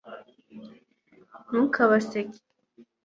Ntukabaseke 1.49 2.37